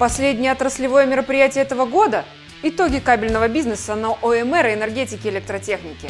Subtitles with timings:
[0.00, 2.24] Последнее отраслевое мероприятие этого года–
[2.62, 6.08] итоги кабельного бизнеса на ОМР и энергетики и электротехники.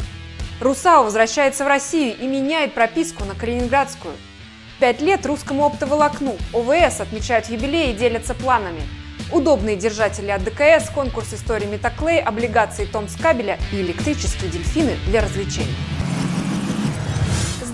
[0.61, 4.13] РУСАО возвращается в Россию и меняет прописку на Калининградскую.
[4.79, 6.37] Пять лет русскому оптоволокну.
[6.53, 8.83] ОВС отмечают юбилей и делятся планами.
[9.29, 15.75] Удобные держатели от ДКС, конкурс истории Метаклей, облигации Томскабеля и электрические дельфины для развлечений.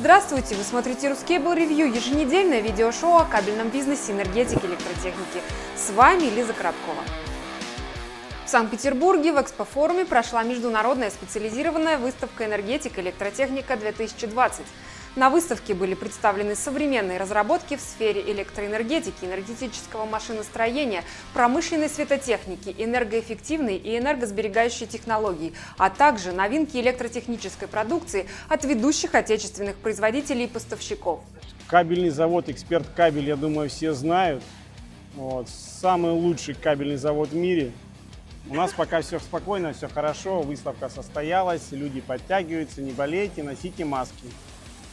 [0.08, 0.55] Здравствуйте!
[0.55, 5.41] Вы смотрите Рускейбл Ревью, еженедельное видеошоу о кабельном бизнесе, энергетике, электротехнике.
[5.76, 7.02] С вами Лиза Коробкова.
[8.45, 14.62] В Санкт-Петербурге в экспофоруме прошла международная специализированная выставка «Энергетика и электротехника-2020».
[15.17, 21.03] На выставке были представлены современные разработки в сфере электроэнергетики, энергетического машиностроения,
[21.34, 30.44] промышленной светотехники, энергоэффективной и энергосберегающей технологий, а также новинки электротехнической продукции от ведущих отечественных производителей
[30.44, 31.22] и поставщиков.
[31.66, 34.44] Кабельный завод «Эксперт Кабель», я думаю, все знают.
[35.16, 35.49] Вот.
[35.49, 37.72] Самый лучший кабельный завод в мире.
[38.47, 44.27] У нас пока все спокойно, все хорошо, выставка состоялась, люди подтягиваются, не болейте, носите маски.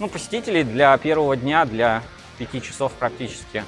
[0.00, 2.02] Ну, посетителей для первого дня, для
[2.38, 3.64] пяти часов практически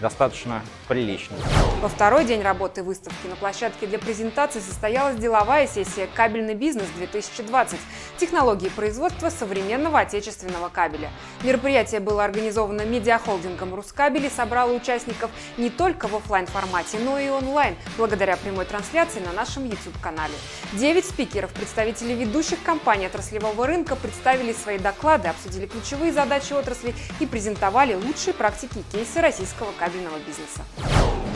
[0.00, 1.36] достаточно прилично.
[1.80, 7.76] Во второй день работы выставки на площадке для презентации состоялась деловая сессия «Кабельный бизнес-2020.
[8.16, 11.10] Технологии производства современного отечественного кабеля».
[11.44, 17.28] Мероприятие было организовано медиахолдингом «Рускабель» и собрало участников не только в офлайн формате но и
[17.28, 20.34] онлайн, благодаря прямой трансляции на нашем YouTube-канале.
[20.72, 27.26] Девять спикеров, представители ведущих компаний отраслевого рынка, представили свои доклады, обсудили ключевые задачи отрасли и
[27.26, 30.64] презентовали лучшие практики и кейсы российского кабельного бизнеса.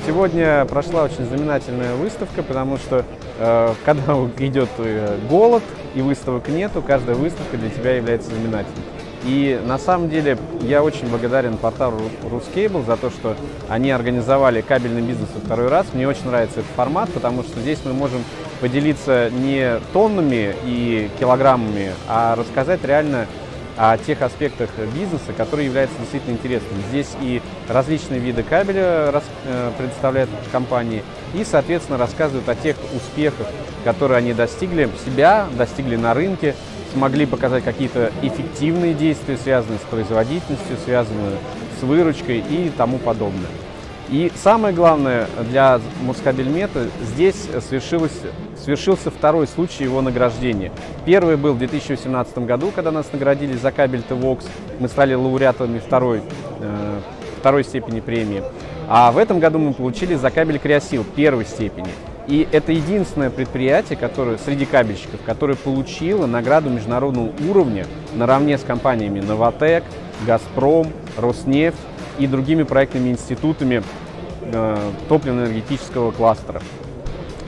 [0.04, 3.04] Сегодня прошла очень знаменательная выставка, потому что
[3.38, 5.62] э, когда идет э, голод
[5.94, 8.82] и выставок нету, каждая выставка для тебя является знаменательной.
[9.24, 13.36] И на самом деле я очень благодарен порталу Ruscable за то, что
[13.68, 15.86] они организовали кабельный бизнес во второй раз.
[15.92, 18.24] Мне очень нравится этот формат, потому что здесь мы можем
[18.60, 23.26] поделиться не тоннами и килограммами, а рассказать реально
[23.76, 26.82] о тех аспектах бизнеса, которые являются действительно интересными.
[26.90, 31.02] Здесь и различные виды кабеля э, представляют компании,
[31.34, 33.46] и, соответственно, рассказывают о тех успехах,
[33.84, 36.54] которые они достигли себя, достигли на рынке,
[36.92, 41.38] смогли показать какие-то эффективные действия, связанные с производительностью, связанные
[41.80, 43.48] с выручкой и тому подобное.
[44.12, 48.12] И самое главное для Москабельмета, здесь свершилось,
[48.62, 50.70] свершился второй случай его награждения.
[51.06, 54.44] Первый был в 2018 году, когда нас наградили за кабель ТВОКС.
[54.80, 56.20] Мы стали лауреатами второй,
[56.60, 57.00] э,
[57.40, 58.42] второй степени премии.
[58.86, 61.88] А в этом году мы получили за кабель Криосил первой степени.
[62.28, 69.20] И это единственное предприятие, которое, среди кабельщиков, которое получило награду международного уровня наравне с компаниями
[69.20, 69.84] «Новотек»,
[70.26, 71.78] «Газпром», «Роснефть»
[72.18, 73.82] и другими проектными институтами
[75.08, 76.60] топливно-энергетического кластера.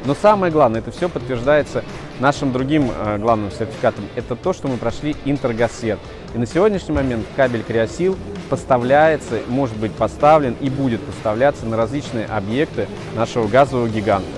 [0.04, 1.82] Но самое главное, это все подтверждается
[2.20, 4.04] нашим другим э, главным сертификатом.
[4.14, 5.98] Это то, что мы прошли Интергасет.
[6.34, 8.16] И на сегодняшний момент кабель Криосил
[8.50, 14.28] поставляется, может быть поставлен и будет поставляться на различные объекты нашего газового гиганта.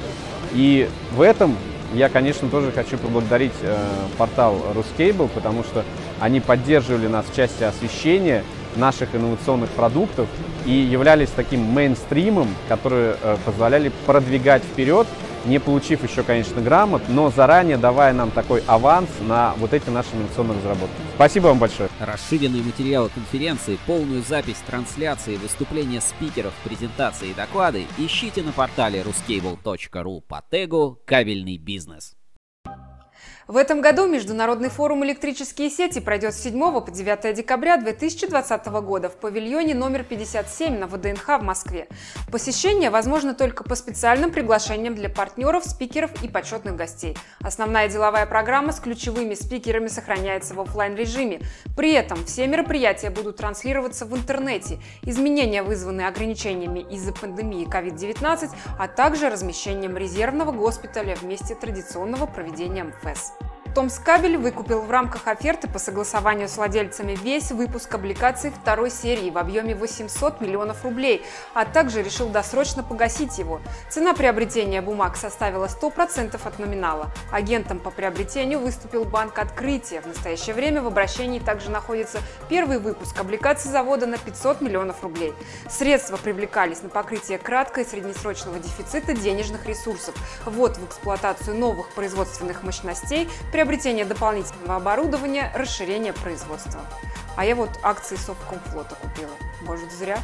[0.52, 1.56] И в этом
[1.92, 3.76] я, конечно, тоже хочу поблагодарить э,
[4.16, 5.84] портал Ruscable, потому что
[6.20, 8.44] они поддерживали нас в части освещения,
[8.76, 10.28] наших инновационных продуктов
[10.64, 15.06] и являлись таким мейнстримом, которые э, позволяли продвигать вперед,
[15.46, 20.08] не получив еще, конечно, грамот, но заранее давая нам такой аванс на вот эти наши
[20.14, 20.96] инновационные разработки.
[21.14, 21.88] Спасибо вам большое.
[22.00, 30.20] Расширенные материалы конференции, полную запись трансляции, выступления спикеров, презентации и доклады ищите на портале ruscable.ru
[30.22, 32.16] по тегу «Кабельный бизнес».
[33.48, 39.08] В этом году Международный форум «Электрические сети» пройдет с 7 по 9 декабря 2020 года
[39.08, 41.86] в павильоне номер 57 на ВДНХ в Москве.
[42.32, 47.16] Посещение возможно только по специальным приглашениям для партнеров, спикеров и почетных гостей.
[47.40, 51.40] Основная деловая программа с ключевыми спикерами сохраняется в офлайн режиме.
[51.76, 54.80] При этом все мероприятия будут транслироваться в интернете.
[55.02, 63.35] Изменения вызваны ограничениями из-за пандемии COVID-19, а также размещением резервного госпиталя в традиционного проведения МФС.
[63.76, 69.36] Томскабель выкупил в рамках оферты по согласованию с владельцами весь выпуск облигаций второй серии в
[69.36, 73.60] объеме 800 миллионов рублей, а также решил досрочно погасить его.
[73.90, 77.10] Цена приобретения бумаг составила 100% от номинала.
[77.30, 80.00] Агентом по приобретению выступил Банк Открытия.
[80.00, 85.34] В настоящее время в обращении также находится первый выпуск облигаций завода на 500 миллионов рублей.
[85.68, 90.14] Средства привлекались на покрытие кратко- и среднесрочного дефицита денежных ресурсов,
[90.46, 96.80] ввод в эксплуатацию новых производственных мощностей, приобретение приобретение дополнительного оборудования, расширение производства.
[97.36, 99.32] А я вот акции Совкомфлота купила.
[99.62, 100.20] Может, зря?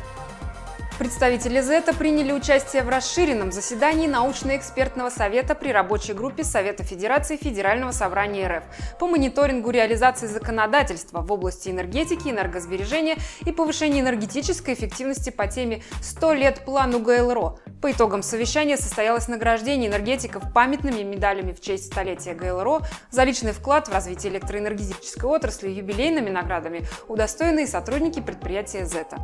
[1.02, 7.90] Представители ЗЭТа приняли участие в расширенном заседании научно-экспертного совета при рабочей группе Совета Федерации Федерального
[7.90, 15.48] собрания РФ по мониторингу реализации законодательства в области энергетики, энергосбережения и повышения энергетической эффективности по
[15.48, 17.58] теме «100 лет плану ГЛРО».
[17.82, 23.88] По итогам совещания состоялось награждение энергетиков памятными медалями в честь столетия ГЛРО за личный вклад
[23.88, 29.18] в развитие электроэнергетической отрасли юбилейными наградами удостоенные сотрудники предприятия «Зета».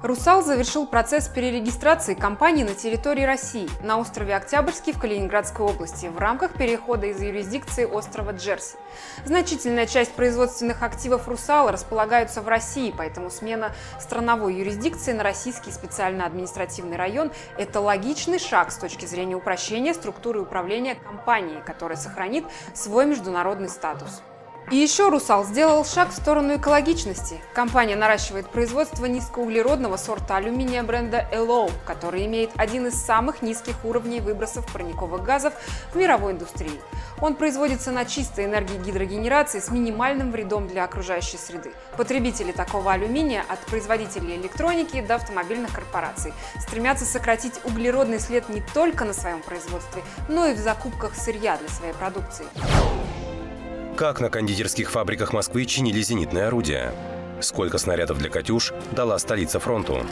[0.00, 6.18] «Русал» завершил процесс перерегистрации компании на территории России на острове Октябрьский в Калининградской области в
[6.18, 8.76] рамках перехода из юрисдикции острова Джерси.
[9.24, 16.96] Значительная часть производственных активов «Русала» располагаются в России, поэтому смена страновой юрисдикции на российский специально-административный
[16.96, 23.68] район– это логичный шаг с точки зрения упрощения структуры управления компанией, которая сохранит свой международный
[23.68, 24.22] статус.
[24.70, 27.40] И еще «Русал» сделал шаг в сторону экологичности.
[27.54, 34.20] Компания наращивает производство низкоуглеродного сорта алюминия бренда Elo, который имеет один из самых низких уровней
[34.20, 35.54] выбросов парниковых газов
[35.90, 36.78] в мировой индустрии.
[37.22, 41.72] Он производится на чистой энергии гидрогенерации с минимальным вредом для окружающей среды.
[41.96, 49.06] Потребители такого алюминия от производителей электроники до автомобильных корпораций стремятся сократить углеродный след не только
[49.06, 52.44] на своем производстве, но и в закупках сырья для своей продукции.
[53.98, 56.94] Как на кондитерских фабриках Москвы чинили зенитные орудия?
[57.40, 60.02] Сколько снарядов для «Катюш» дала столица фронту?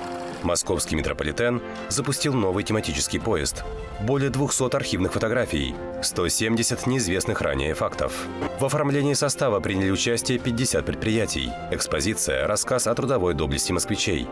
[0.43, 3.65] Московский метрополитен запустил новый тематический поезд.
[4.01, 8.27] Более 200 архивных фотографий, 170 неизвестных ранее фактов.
[8.61, 11.51] В оформлении состава приняли участие 50 предприятий.
[11.73, 14.29] Экспозиция– рассказ о трудовой доблести москвичей.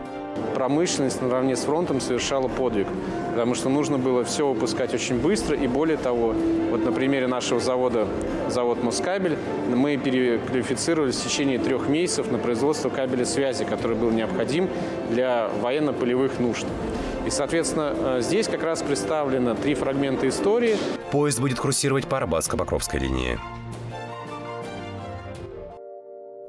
[0.53, 2.87] Промышленность наравне с фронтом совершала подвиг,
[3.31, 5.55] потому что нужно было все выпускать очень быстро.
[5.55, 6.33] И более того,
[6.69, 8.07] вот на примере нашего завода,
[8.49, 9.37] завод Москабель,
[9.73, 14.69] мы переквалифицировались в течение трех месяцев на производство кабеля связи, который был необходим
[15.09, 16.65] для военно-полевых нужд.
[17.25, 20.77] И, соответственно, э, здесь как раз представлено три фрагмента истории.
[21.11, 23.39] Поезд будет курсировать по Арбатско-Покровской линии.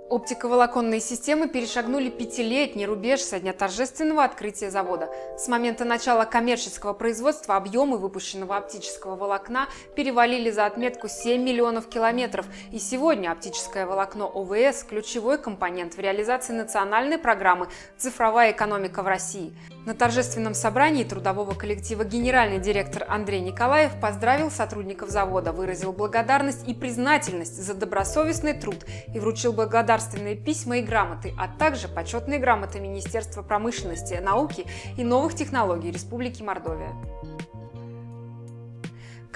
[0.09, 5.09] Оптиковолоконные системы перешагнули пятилетний рубеж со дня торжественного открытия завода.
[5.37, 9.67] С момента начала коммерческого производства объемы выпущенного оптического волокна
[9.97, 16.53] перевалили за отметку 7 миллионов километров, и сегодня оптическое волокно ОВС– ключевой компонент в реализации
[16.53, 17.67] национальной программы
[17.99, 19.57] «Цифровая экономика в России».
[19.87, 26.75] На торжественном собрании трудового коллектива генеральный директор Андрей Николаев поздравил сотрудников завода, выразил благодарность и
[26.75, 29.53] признательность за добросовестный труд и вручил
[29.97, 34.67] благодарственные письма и грамоты, а также почетные грамоты Министерства промышленности, науки
[34.99, 36.93] и новых технологий Республики Мордовия.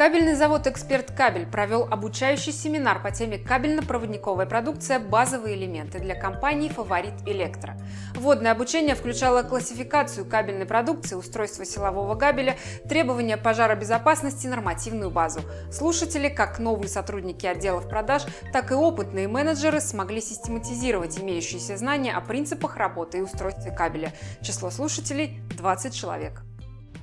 [0.00, 6.70] Кабельный завод «Эксперт Кабель» провел обучающий семинар по теме кабельно-проводниковая продукция «Базовые элементы» для компании
[6.70, 7.76] «Фаворит Электро».
[8.14, 12.56] Вводное обучение включало классификацию кабельной продукции, устройство силового кабеля,
[12.88, 15.43] требования пожаробезопасности, нормативную базу.
[15.70, 18.23] Слушатели, как новые сотрудники отделов продаж,
[18.55, 24.14] так и опытные менеджеры смогли систематизировать имеющиеся знания о принципах работы и устройстве кабеля.
[24.41, 26.41] Число слушателей– 20 человек.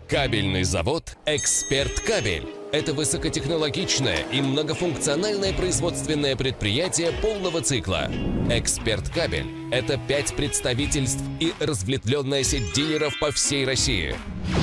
[0.08, 2.48] Кабельный завод «Эксперт Кабель».
[2.72, 8.10] Это высокотехнологичное и многофункциональное производственное предприятие полного цикла.
[8.50, 14.16] «Эксперт Кабель»— это пять представительств и разветвленная сеть дилеров по всей России.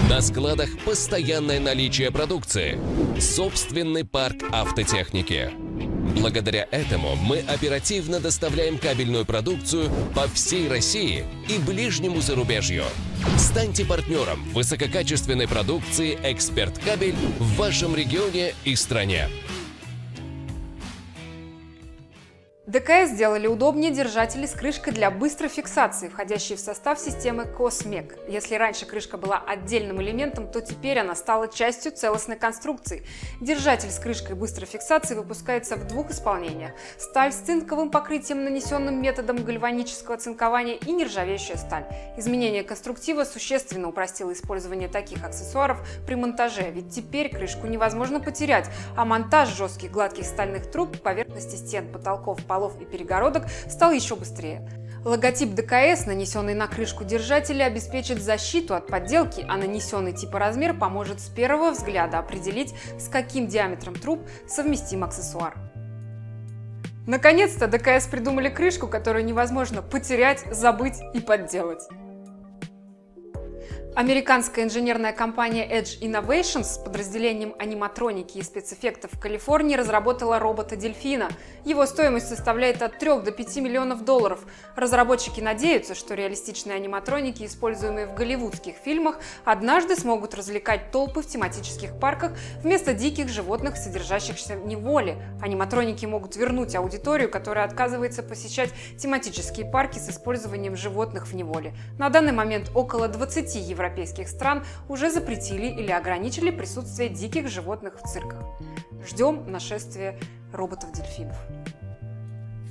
[0.08, 2.78] На складах постоянное наличие продукции.
[3.20, 5.50] Собственный парк автотехники.
[6.16, 12.84] Благодаря этому мы оперативно доставляем кабельную продукцию по всей России и ближнему зарубежью.
[13.36, 19.28] Станьте партнером высококачественной продукции «Эксперт Кабель» в вашем регионе и стране.
[22.74, 28.28] ДКС сделали удобнее держатели с крышкой для быстрой фиксации, входящие в состав системы COSMEC.
[28.28, 33.06] Если раньше крышка была отдельным элементом, то теперь она стала частью целостной конструкции.
[33.40, 36.72] Держатель с крышкой быстрой фиксации выпускается в двух исполнениях.
[36.98, 41.86] Сталь с цинковым покрытием, нанесенным методом гальванического цинкования и нержавеющая сталь.
[42.16, 45.78] Изменение конструктива существенно упростило использование таких аксессуаров
[46.08, 51.92] при монтаже, ведь теперь крышку невозможно потерять, а монтаж жестких гладких стальных труб поверхности стен,
[51.92, 54.66] потолков, полов полов и перегородок стал еще быстрее.
[55.04, 61.28] Логотип ДКС, нанесенный на крышку держателя, обеспечит защиту от подделки, а нанесенный типоразмер поможет с
[61.28, 65.54] первого взгляда определить, с каким диаметром труб совместим аксессуар.
[67.06, 71.82] Наконец-то ДКС придумали крышку, которую невозможно потерять, забыть и подделать.
[73.96, 81.28] Американская инженерная компания Edge Innovations с подразделением аниматроники и спецэффектов в Калифорнии разработала робота-дельфина.
[81.64, 84.40] Его стоимость составляет от 3 до 5 миллионов долларов.
[84.74, 91.96] Разработчики надеются, что реалистичные аниматроники, используемые в голливудских фильмах, однажды смогут развлекать толпы в тематических
[91.96, 92.32] парках
[92.64, 95.18] вместо диких животных, содержащихся в неволе.
[95.40, 101.76] Аниматроники могут вернуть аудиторию, которая отказывается посещать тематические парки с использованием животных в неволе.
[101.96, 108.00] На данный момент около 20 евро европейских стран уже запретили или ограничили присутствие диких животных
[108.00, 108.44] в цирках.
[109.06, 110.18] Ждем нашествия
[110.52, 111.36] роботов-дельфинов.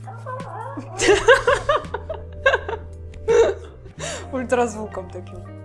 [4.33, 5.62] Ультразвуком таким.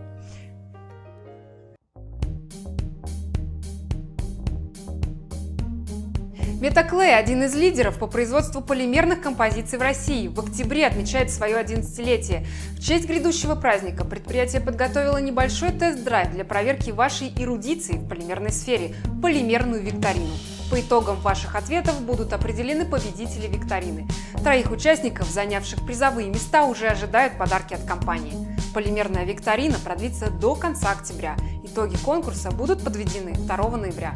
[6.61, 10.27] Метаклей– один из лидеров по производству полимерных композиций в России.
[10.27, 12.49] В октябре отмечает свое 11-летие.
[12.73, 18.97] В честь грядущего праздника предприятие подготовило небольшой тест-драйв для проверки вашей эрудиции в полимерной сфере–
[19.23, 20.35] полимерную викторину.
[20.69, 24.09] По итогам ваших ответов будут определены победители викторины.
[24.43, 28.35] Троих участников, занявших призовые места, уже ожидают подарки от компании.
[28.75, 31.37] Полимерная викторина продлится до конца октября.
[31.63, 34.15] Итоги конкурса будут подведены 2 ноября.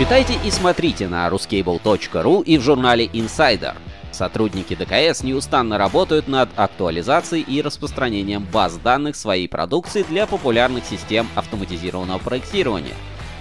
[0.00, 3.74] Читайте и смотрите на ruscable.ru и в журнале Insider.
[4.12, 11.28] Сотрудники ДКС неустанно работают над актуализацией и распространением баз данных своей продукции для популярных систем
[11.34, 12.94] автоматизированного проектирования.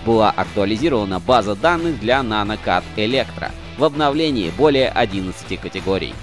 [0.06, 6.14] Была актуализирована база данных для NanoCAD Electro в обновлении более 11 категорий.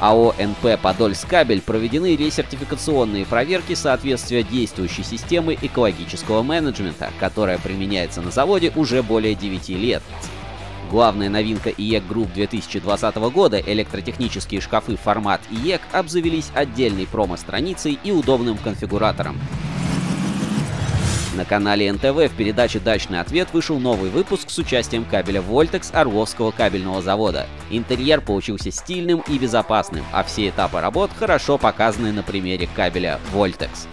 [0.00, 8.72] АО НП «Подольскабель» проведены ресертификационные проверки соответствия действующей системы экологического менеджмента, которая применяется на заводе
[8.76, 10.02] уже более 9 лет.
[10.90, 18.58] Главная новинка IEK Group 2020 года— электротехнические шкафы FORMAT IEK обзавелись отдельной промо-страницей и удобным
[18.58, 19.40] конфигуратором.
[21.34, 26.52] На канале НТВ в передаче «Дачный ответ» вышел новый выпуск с участием кабеля Voltex Орловского
[26.52, 27.48] кабельного завода.
[27.70, 33.88] Интерьер получился стильным и безопасным, а все этапы работ хорошо показаны на примере кабеля Voltex.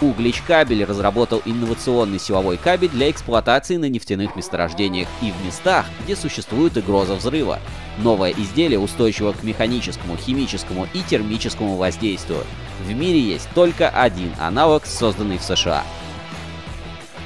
[0.00, 6.16] Углич кабель разработал инновационный силовой кабель для эксплуатации на нефтяных месторождениях и в местах, где
[6.16, 7.60] существует угроза взрыва.
[7.98, 12.40] Новое изделие устойчиво к механическому, химическому и термическому воздействию.
[12.84, 15.84] В мире есть только один аналог, созданный в США.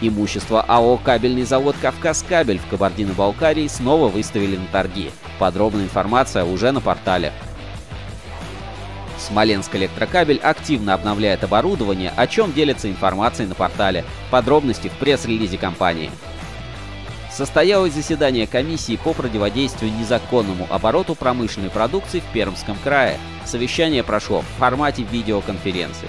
[0.01, 5.11] Имущество АО «Кабельный завод Кавказкабель» в Кабардино-Балкарии снова выставили на торги.
[5.41, 7.33] Подробная информация уже на портале.
[9.19, 14.05] Смоленск электрокабель активно обновляет оборудование, о чем делится информацией на портале.
[14.31, 16.11] Подробности в пресс-релизе компании.
[17.31, 23.19] Состоялось заседание комиссии по противодействию незаконному обороту промышленной продукции в Пермском крае.
[23.45, 26.09] Совещание прошло в формате видеоконференции.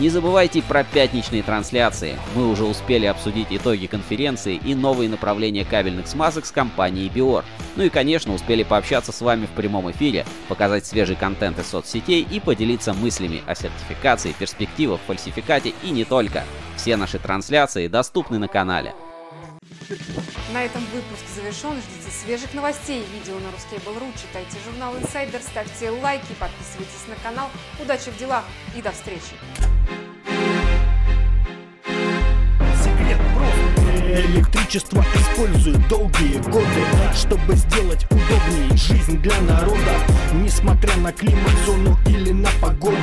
[0.00, 2.18] Не забывайте про пятничные трансляции.
[2.34, 7.44] Мы уже успели обсудить итоги конференции и новые направления кабельных смазок с компанией Bior.
[7.76, 12.26] Ну и, конечно, успели пообщаться с вами в прямом эфире, показать свежий контент из соцсетей
[12.30, 16.44] и поделиться мыслями о сертификации, перспективах, фальсификате и не только.
[16.78, 18.94] Все наши трансляции доступны на канале.
[20.52, 21.80] На этом выпуск завершен.
[21.80, 24.12] Ждите свежих новостей видео на Ruskable.ru.
[24.20, 27.48] Читайте журнал Insider, ставьте лайки, подписывайтесь на канал.
[27.80, 28.44] Удачи в делах
[28.76, 29.34] и до встречи!
[34.10, 36.66] Электричество используют долгие годы
[37.14, 39.78] Чтобы сделать удобнее жизнь для народа.
[40.32, 42.96] Несмотря на климат, зону или на погоду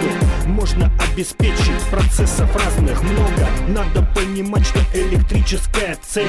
[0.48, 3.48] Можно обеспечить процессов разных много.
[3.70, 6.28] Надо понимать, что электрическая цепь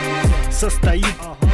[0.52, 1.06] состоит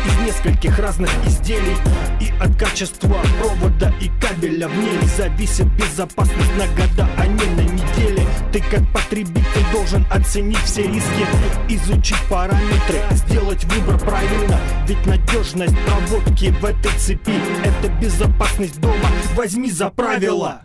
[0.05, 1.77] из нескольких разных изделий.
[2.21, 7.61] И от качества провода и кабеля в ней Зависит безопасность на года, а не на
[7.61, 8.27] недели.
[8.53, 11.27] Ты как потребитель должен оценить все риски
[11.69, 14.61] Изучить параметры, сделать выбор правильно.
[14.87, 17.35] Ведь надежность проводки в этой цепи
[17.65, 20.63] Это безопасность дома, возьми за правило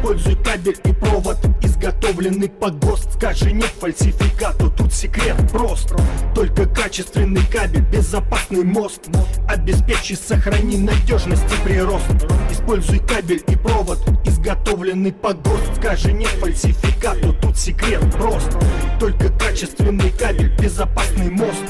[0.00, 5.92] Используй кабель и провод, изготовленный по ГОСТ Скажи нет фальсификату, тут секрет прост.
[6.34, 9.10] Только качественный кабель, безопасный мост.
[9.46, 12.06] Обеспечи, сохрани надежность и прирост.
[12.50, 15.76] Используй кабель и провод, изготовленный по ГОСТ.
[15.76, 18.56] Скажи нет фальсификату, тут секрет прост.
[18.98, 21.62] Только качественный кабель, безопасный мост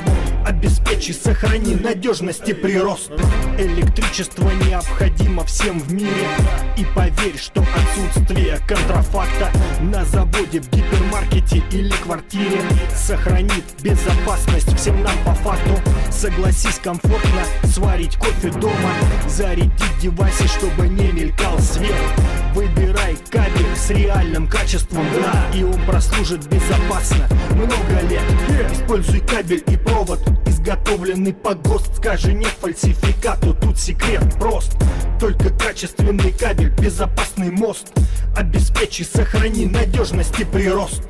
[0.50, 3.12] Обеспечи, сохрани надежность и прирост.
[3.56, 6.26] Электричество необходимо всем в мире.
[6.76, 12.62] И поверь, что отсутствие контрафакта На заводе, в гипермаркете или квартире
[12.96, 15.70] Сохранит безопасность всем нам по факту.
[16.10, 18.90] Согласись комфортно сварить кофе дома
[19.28, 21.94] Зарядить девайсы, чтобы не мелькал свет.
[22.54, 27.28] Выбирай кабель с реальным качеством, да И он прослужит безопасно.
[27.50, 28.24] Много лет.
[28.72, 30.20] Используй кабель и провод
[30.60, 34.76] Изготовленный по ГОСТ Скажи нет фальсификату, тут секрет прост.
[35.18, 37.92] Только качественный кабель, безопасный мост.
[38.36, 41.02] Обеспечи, сохрани надежность и прирост